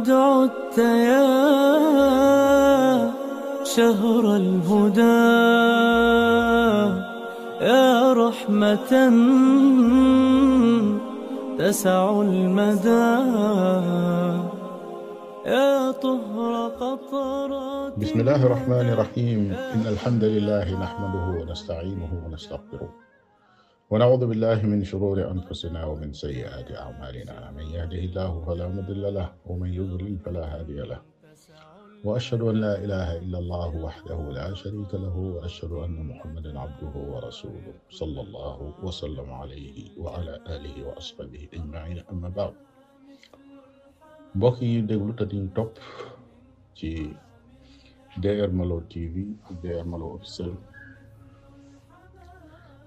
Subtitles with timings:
[0.00, 1.26] قد عدت يا
[3.64, 5.22] شهر الهدى
[7.60, 8.92] يا رحمة
[11.58, 12.88] تسع المدى
[15.46, 23.05] يا طهر قطرات بسم الله الرحمن الرحيم إن الحمد لله نحمده ونستعينه ونستغفره
[23.90, 29.74] ونعوذ بالله من شرور أنفسنا ومن سيئات أعمالنا من يهده الله فلا مضل له ومن
[29.74, 31.00] يضلل فلا هادي له
[32.04, 37.74] وأشهد أن لا إله إلا الله وحده لا شريك له وأشهد أن محمدا عبده ورسوله
[37.90, 42.54] صلى الله وسلم عليه وعلى آله وأصحابه أجمعين أما بعد
[44.34, 45.70] بوكي ديغلو تادين توب
[46.80, 46.92] تي
[48.18, 49.62] دير مالو تي في TV
[49.92, 50.54] مالو اوفيسيل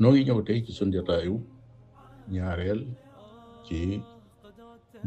[0.00, 1.34] no gi ñëw tay ci sun jotaayu
[2.34, 2.80] ñaarel
[3.66, 3.78] ci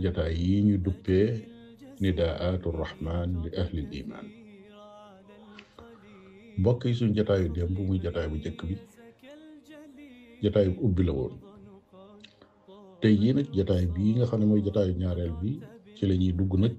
[0.01, 1.17] jotaay yi ñu duppé
[2.01, 4.25] nidaatu rahman li ahli iman
[6.59, 8.75] mbokk yi jotaayu dem bu muy jotaay bu jekk bi
[10.43, 11.35] jotaay bu ubbi la woon
[13.01, 15.49] tay yi nak jotaay bi nga xamne moy jotaay ñaarel bi
[15.95, 16.73] ci lañuy dugg nak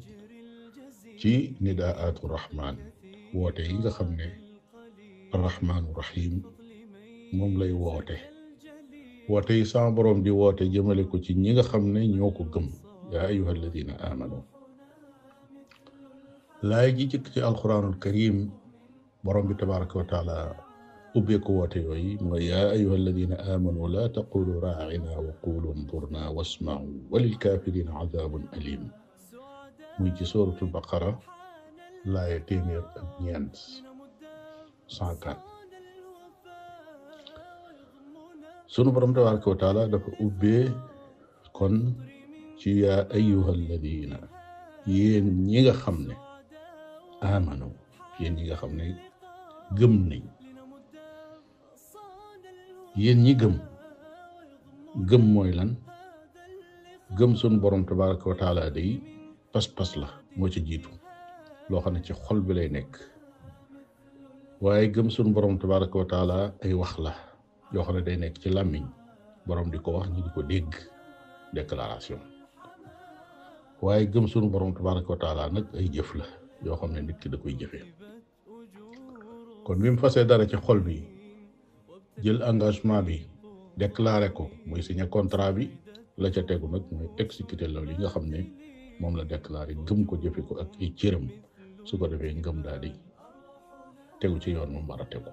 [1.20, 1.32] ci
[1.64, 2.76] nidaatu rahman
[3.38, 4.26] wote yi nga xamne
[5.42, 6.34] rahmanur rahim
[7.32, 8.12] mom lay wote
[9.28, 12.66] wote sa borom di wote jëmale ko ci ñi nga xamne ñoko gëm
[13.12, 14.38] ya ayyuhal ladina amanu
[16.70, 18.36] lay gi ci ci alquranul karim
[19.24, 20.36] borom bi tabaraka wa taala
[21.18, 26.20] ubbe ko wote yoy mo ya ayyuhal ladina amanu la taqulu ra'ina wa qulu anzurna
[26.36, 28.82] wasma'u walil kafirin 'adhabun alim
[29.98, 31.10] muy ci suratul baqara
[32.12, 33.54] laaya téeméer ak ñeent
[34.92, 35.61] 104
[38.72, 40.72] sunu borom tabaraka wa taala dafa ubbee
[41.52, 41.92] kon
[42.56, 44.16] ci yaa ayuha alladina
[44.88, 46.14] yéen ñi nga xam ne
[47.36, 47.68] amanu
[48.18, 48.84] yéen ñi nga xam ne
[49.78, 50.24] gëm nañ
[53.00, 53.54] yéen ñi gëm
[55.08, 55.70] gëm mooy lan
[57.20, 58.90] gëm sunu borom tabaraka wa taala day
[59.52, 60.88] pas-pas la moo ci jiitu
[61.70, 62.92] loo xam ne ci xol bi lay nekk
[64.64, 67.14] waaye gëm sunu boroom tabaraka wa taala ay wax la
[67.72, 68.84] yo xamne day nek ci lamiñ
[69.46, 70.68] borom diko wax ñi diko deg
[71.58, 72.20] déclaration
[73.84, 76.26] waye gëm suñu borom tabaraka wa taala nak ay jëf la
[76.64, 77.80] yo xamne nit ki da koy jëfé
[79.64, 80.96] kon bimu mu dara ci xol bi
[82.24, 83.16] jël engagement bi
[83.82, 85.64] déclaré ko muy signé contrat bi
[86.22, 88.40] la ca téggu nak muy exécuter loolu yi nga xamne
[89.00, 91.24] mom la déclarer gëm ko jëfé ko ak ay cëram
[91.88, 92.94] su ko défé ngëm daal di
[94.42, 95.32] ci yoon mu war téggu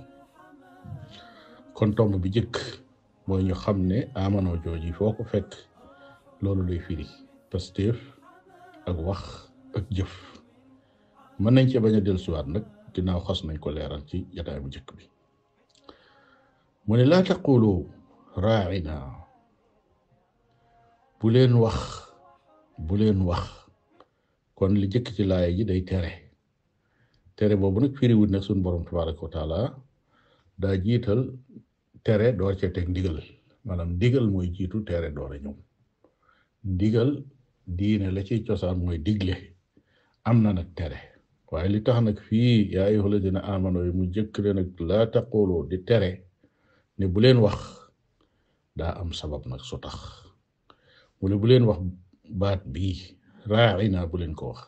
[1.79, 2.55] kon tomb bi jëkk
[3.27, 5.51] mooy ñu xam ne amano jooji foo ko fekk
[6.41, 7.07] loolu lay firi
[7.51, 7.97] pastéef
[8.89, 9.23] ak wax
[9.77, 10.13] ak jëf
[11.41, 14.69] mën nañ cee bañ a dellusiwaat nag ginnaaw xas nañ ko leeral ci jataay bu
[14.73, 15.05] jëkk bi
[16.85, 17.71] mu ne laa taqulu
[18.43, 18.95] raaina
[21.19, 21.79] bu leen wax
[22.87, 23.45] bu leen wax
[24.57, 26.11] kon li jëkk ci laaya ji day tere
[27.37, 29.59] tere boobu nag firiwut nag suñ borom tabaraka wa taala
[30.61, 31.21] daa jiital
[32.05, 33.17] tere door cee te ndigal
[33.67, 35.57] maanaam ndigal mooy jiitu tere door a ñëw
[36.73, 37.09] ndigal
[37.77, 39.35] diine la ci cosaan mooy digle
[40.29, 40.99] am na nag tere
[41.51, 45.03] waaye li tax nag fii yaa ayyuha alladina amano yi mu jëkk le nag laa
[45.13, 46.11] taqulu di tere
[46.97, 47.59] ne bu leen wax
[48.79, 49.97] daa am sabab nag su tax
[51.17, 51.79] mu ne bu leen wax
[52.41, 52.97] baat bii
[53.51, 54.61] raaina bu leen ko wax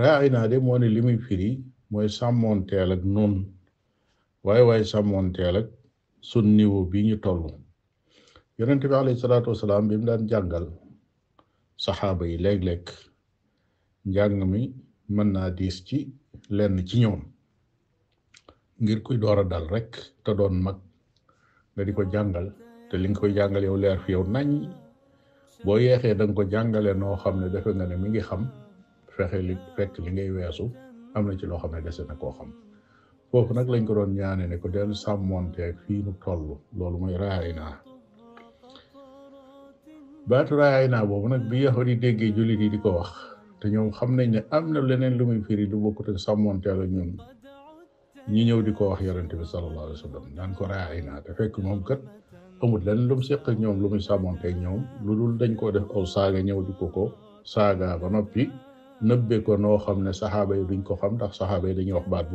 [0.00, 1.50] raaina de moo ne li muy firi
[1.90, 3.34] mooy sàmmoonteel ak noon
[4.46, 5.68] waaye waaye sàmmoonteel ak
[6.28, 7.42] sun niveau bi ñu toll
[8.58, 10.66] yonent bi alayhi salaatu wasalaam bi mu daan jàngal
[11.84, 12.84] saxaaba yi léeg-léeg
[14.10, 14.60] njàng mi
[15.14, 15.98] mën naa diis ci
[16.56, 17.22] lenn ci ñoom
[18.82, 19.90] ngir kuy door a dal rek
[20.24, 20.78] te doon mag
[21.72, 22.46] nga di ko jàngal
[22.88, 24.48] te li nga koy jàngal yow leer fi yow nañ
[25.64, 28.42] boo yeexee danga ko jàngale noo xam ne defe nga ne mi ngi xam
[29.14, 30.64] fexe li fekk li ngay weesu
[31.14, 32.50] am na ci loo xam ne dese na koo xam
[33.30, 36.42] foofu nag lañ ko doon ñaane ne ko dellu sàmmonteeg fii nu toll
[36.78, 37.74] loolu mooy raay naa
[40.30, 43.10] baatu ay naa boobu nag bi yaxoon yi déggee jullit yi di ko wax
[43.60, 46.18] te ñoom xam nañ ne am na leneen lu muy firi lu bokkut ak
[46.76, 46.90] la ak
[48.32, 51.30] ñi ñëw di ko wax yonent bi sallallahu alayhi wa naan ko raay naa te
[51.38, 52.00] fekk moom kat
[52.62, 55.70] amul leneen lu mu seq ak ñoom lu muy sàmmonteeg ñoom lu dul dañ koo
[55.76, 57.04] def aw saaga ñëw di ko ko
[57.52, 58.44] saaga ba noppi
[59.08, 62.06] nëbbe ko noo xam ne saxaaba yi duñ ko xam ndax saxaaba yi dañuy wax
[62.12, 62.26] baat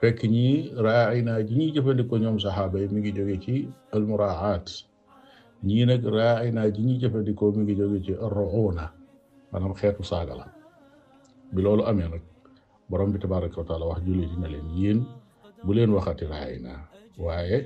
[0.00, 0.46] fekk ñi
[0.84, 3.54] raayna ji ñuy jëfandikoo ñoom saxaaba yi mi ngi jóge ci
[3.94, 4.66] almuraat
[5.66, 8.84] ñii nag raayna ji ñuy jëfandikoo mi ngi jóge ci ruuna
[9.50, 10.46] maanaam xeetu saaga la
[11.52, 12.24] bi loolu amee nag
[12.90, 13.60] borom bi tabaraka
[13.90, 14.98] wax jullit yi leen yéen
[15.64, 16.24] bu leen waxati
[16.64, 16.72] na
[17.24, 17.58] waaye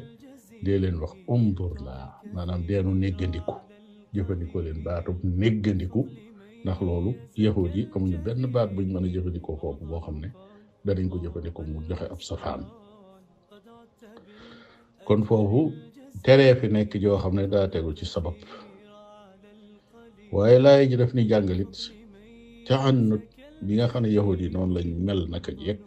[0.65, 3.55] dee leen wax undur naa maanaam deenu néggandiku
[4.15, 5.11] jëfandikoo leen bu
[5.41, 6.01] néggandiku
[6.63, 7.11] ndax loolu
[7.45, 10.29] yahud yi amuñu benn baat buñ mën a jëfandikoo foofu boo xam ne
[10.87, 12.63] danañ ko jëfandikoo mu joxe ab safaan
[15.07, 15.61] kon foofu
[16.25, 18.37] teree fi nekk joo xam ne daa tegu ci sabab
[20.35, 21.75] waaye laay ji def ni jàngalit
[22.67, 23.25] ca ànnut
[23.65, 25.87] bi nga xam ne yahudi noonu lañ mel ak jekk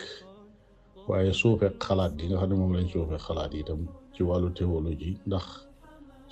[1.07, 3.81] waaye suufeeg xalaat gi nga xam ne moom lañ suufeeg xalaat itam
[4.13, 5.45] ci wàllu théologie ndax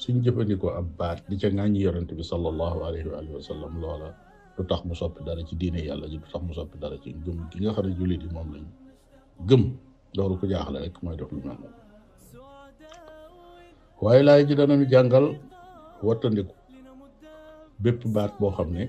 [0.01, 4.09] suñ jëfandikoo ab baat di ca ngaañ yorante bi sallallahu alayhi wa sallam loola
[4.57, 6.97] lu tax mu soppi dara ci diine yàlla ya ji lu tax mu soppi dara
[7.03, 8.65] ci gëm gi nga xam ne jullit yi moom lañ
[9.49, 9.61] gëm
[10.15, 11.77] loolu ko ya, ya, jaaxle rek mooy def lu mel noonu
[14.03, 15.25] waaye laay ji ñu jàngal
[16.07, 16.53] wattandiku
[17.83, 18.83] bépp baat boo xam ne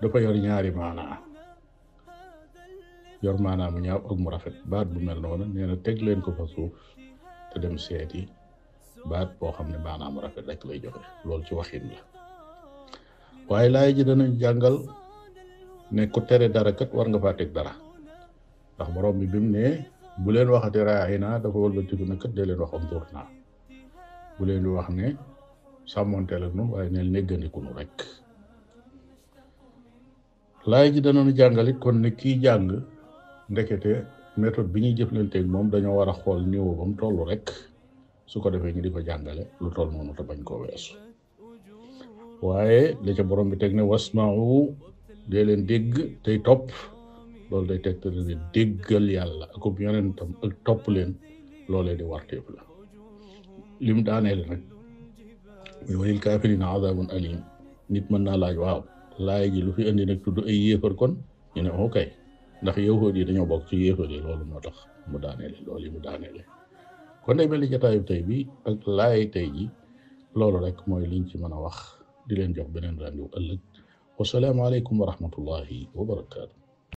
[0.00, 1.14] dafa yor ñaari maanaa
[3.24, 6.20] yor maanaa mu ñaaw ak mu rafet baat bu mel noonu nee na teg leen
[6.24, 6.74] ko fa suuf
[7.50, 8.20] te dem seeti
[9.10, 12.00] baat boo xam ne maanaa mu rafet rek lay joxe loolu ci waxin la
[13.52, 14.76] waaye lay ji danañ jangal
[15.94, 17.72] ne ku téré dara kat war nga fa tek dara
[18.74, 19.64] ndax borom bi bim ne
[20.22, 23.26] bu len waxati raay naa dafa wëlbatiku ne kat de len wax am tuur naa
[24.36, 24.42] bu
[24.78, 25.06] wax ne
[25.92, 27.94] samonté la nu waaye neel ku nu rek
[30.70, 31.00] lay ji
[31.84, 32.68] kon ne ki jang
[33.52, 33.92] ndekete
[34.42, 36.84] méthode bi ñuy jëflanteeg moom dañoo war a xool niveau ba
[37.16, 37.44] mu rek
[38.30, 38.66] su ko di ko
[39.62, 40.94] lu toll nonu ta bañ ko wessu
[42.48, 44.46] waaye li ca borom bi teg ne wasmau
[45.30, 45.90] dee leen dégg
[46.24, 46.64] tey topp
[47.50, 51.10] loolu day teg te ne déggal yàlla akub yonentam ak topp leen
[51.72, 52.62] loolee di warteef la
[53.86, 54.62] lim daaneele nag
[55.98, 57.38] muy a kaafirina azabun alim
[57.92, 58.80] nit mën naa laaj waaw
[59.26, 61.12] laay ji lu fi indi nag tudd ay yéefar kon
[61.54, 61.96] ñu ne ok
[62.62, 64.76] ndax yawóot yi dañoo bokk ci yéefar yi loolu moo tax
[65.10, 66.42] mu daaneele loolu yi mu daaneele
[67.24, 69.64] kon day mel ni tey bi ak laay tey ji
[70.38, 71.78] loolu rek mooy liñ ci mën a wax
[72.26, 73.60] di leen jox beneen rendez-vous ëllëg
[74.18, 76.54] wasalaamu aleykum wa rahmatullahi wa barakaatu.